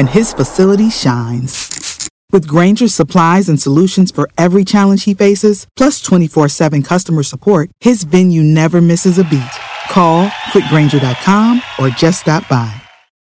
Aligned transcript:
and 0.00 0.08
his 0.08 0.32
facility 0.32 0.88
shines. 0.88 2.08
With 2.32 2.46
Granger's 2.46 2.94
supplies 2.94 3.50
and 3.50 3.60
solutions 3.60 4.10
for 4.10 4.30
every 4.38 4.64
challenge 4.64 5.04
he 5.04 5.14
faces, 5.14 5.66
plus 5.76 6.00
24 6.00 6.48
7 6.48 6.82
customer 6.82 7.22
support, 7.22 7.70
his 7.80 8.04
venue 8.04 8.42
never 8.42 8.80
misses 8.80 9.18
a 9.18 9.24
beat. 9.24 9.52
Call 9.90 10.28
quickgranger.com 10.52 11.60
or 11.78 11.90
just 11.90 12.20
stop 12.20 12.48
by. 12.48 12.72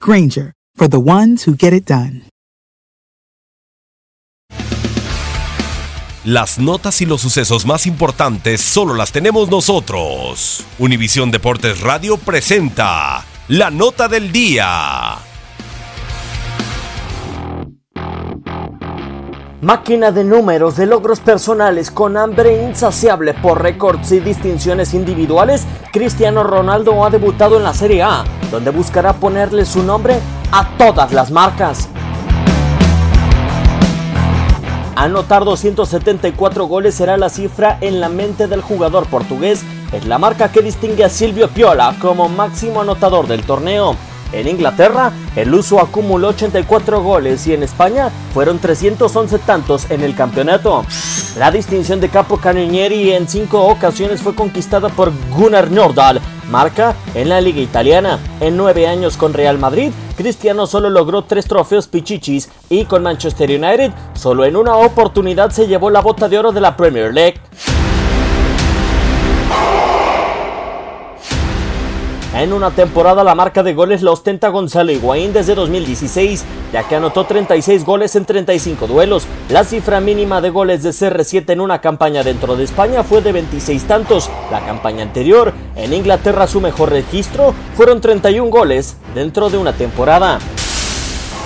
Granger, 0.00 0.52
for 0.74 0.88
the 0.88 1.00
ones 1.00 1.44
who 1.44 1.54
get 1.54 1.72
it 1.72 1.86
done. 1.86 2.22
Las 6.24 6.58
notas 6.58 7.00
y 7.00 7.06
los 7.06 7.20
sucesos 7.20 7.66
más 7.66 7.86
importantes 7.86 8.60
solo 8.60 8.94
las 8.94 9.12
tenemos 9.12 9.48
nosotros. 9.48 10.64
Univisión 10.80 11.30
Deportes 11.30 11.82
Radio 11.82 12.16
presenta 12.16 13.24
la 13.46 13.70
nota 13.70 14.08
del 14.08 14.32
día. 14.32 15.18
Máquina 19.62 20.12
de 20.12 20.22
números, 20.22 20.76
de 20.76 20.84
logros 20.84 21.20
personales, 21.20 21.90
con 21.90 22.18
hambre 22.18 22.62
insaciable 22.62 23.32
por 23.32 23.62
récords 23.62 24.12
y 24.12 24.20
distinciones 24.20 24.92
individuales, 24.92 25.64
Cristiano 25.94 26.44
Ronaldo 26.44 27.02
ha 27.02 27.08
debutado 27.08 27.56
en 27.56 27.62
la 27.62 27.72
Serie 27.72 28.02
A, 28.02 28.22
donde 28.50 28.70
buscará 28.70 29.14
ponerle 29.14 29.64
su 29.64 29.82
nombre 29.82 30.18
a 30.52 30.68
todas 30.76 31.10
las 31.14 31.30
marcas. 31.30 31.88
Anotar 34.94 35.46
274 35.46 36.66
goles 36.66 36.94
será 36.94 37.16
la 37.16 37.30
cifra 37.30 37.78
en 37.80 37.98
la 37.98 38.10
mente 38.10 38.48
del 38.48 38.60
jugador 38.60 39.06
portugués. 39.06 39.64
Es 39.90 40.04
la 40.04 40.18
marca 40.18 40.52
que 40.52 40.60
distingue 40.60 41.04
a 41.04 41.08
Silvio 41.08 41.48
Piola 41.48 41.96
como 42.02 42.28
máximo 42.28 42.82
anotador 42.82 43.26
del 43.26 43.42
torneo. 43.42 43.96
En 44.32 44.48
Inglaterra, 44.48 45.12
el 45.34 45.54
uso 45.54 45.80
acumuló 45.80 46.28
84 46.28 47.02
goles 47.02 47.46
y 47.46 47.54
en 47.54 47.62
España 47.62 48.10
fueron 48.34 48.58
311 48.58 49.38
tantos 49.40 49.90
en 49.90 50.02
el 50.02 50.14
campeonato. 50.14 50.84
La 51.38 51.50
distinción 51.50 52.00
de 52.00 52.08
capo 52.08 52.38
canonieri 52.38 53.12
en 53.12 53.28
cinco 53.28 53.66
ocasiones 53.66 54.22
fue 54.22 54.34
conquistada 54.34 54.88
por 54.88 55.12
Gunnar 55.30 55.70
Nordahl, 55.70 56.20
marca 56.50 56.94
en 57.14 57.28
la 57.28 57.40
liga 57.40 57.60
italiana. 57.60 58.18
En 58.40 58.56
nueve 58.56 58.86
años 58.86 59.16
con 59.16 59.34
Real 59.34 59.58
Madrid, 59.58 59.92
Cristiano 60.16 60.66
solo 60.66 60.88
logró 60.88 61.24
tres 61.24 61.46
trofeos 61.46 61.88
pichichis 61.88 62.48
y 62.70 62.86
con 62.86 63.02
Manchester 63.02 63.50
United 63.50 63.92
solo 64.14 64.46
en 64.46 64.56
una 64.56 64.76
oportunidad 64.76 65.50
se 65.50 65.66
llevó 65.66 65.90
la 65.90 66.00
bota 66.00 66.28
de 66.28 66.38
oro 66.38 66.52
de 66.52 66.62
la 66.62 66.76
Premier 66.76 67.12
League. 67.12 67.38
En 72.36 72.52
una 72.52 72.70
temporada 72.70 73.24
la 73.24 73.34
marca 73.34 73.62
de 73.62 73.72
goles 73.72 74.02
la 74.02 74.10
ostenta 74.10 74.50
Gonzalo 74.50 74.92
Higuaín 74.92 75.32
desde 75.32 75.54
2016, 75.54 76.44
ya 76.70 76.82
que 76.82 76.96
anotó 76.96 77.24
36 77.24 77.82
goles 77.82 78.14
en 78.14 78.26
35 78.26 78.86
duelos. 78.86 79.26
La 79.48 79.64
cifra 79.64 80.00
mínima 80.00 80.42
de 80.42 80.50
goles 80.50 80.82
de 80.82 80.90
CR7 80.90 81.50
en 81.54 81.62
una 81.62 81.80
campaña 81.80 82.22
dentro 82.22 82.54
de 82.54 82.64
España 82.64 83.02
fue 83.04 83.22
de 83.22 83.32
26 83.32 83.84
tantos. 83.84 84.28
La 84.50 84.60
campaña 84.60 85.02
anterior, 85.02 85.54
en 85.76 85.94
Inglaterra 85.94 86.46
su 86.46 86.60
mejor 86.60 86.90
registro, 86.90 87.54
fueron 87.74 88.02
31 88.02 88.50
goles 88.50 88.98
dentro 89.14 89.48
de 89.48 89.56
una 89.56 89.72
temporada. 89.72 90.38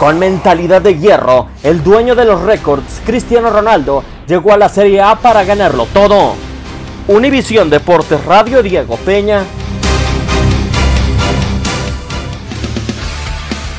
Con 0.00 0.18
mentalidad 0.18 0.80
de 0.80 0.98
hierro, 0.98 1.48
el 1.64 1.84
dueño 1.84 2.14
de 2.14 2.24
los 2.24 2.40
récords, 2.40 3.02
Cristiano 3.04 3.50
Ronaldo, 3.50 4.02
llegó 4.26 4.54
a 4.54 4.56
la 4.56 4.70
Serie 4.70 5.02
A 5.02 5.16
para 5.16 5.44
ganarlo 5.44 5.86
todo. 5.92 6.32
Univisión 7.08 7.68
Deportes 7.68 8.24
Radio 8.24 8.62
Diego 8.62 8.96
Peña. 9.04 9.44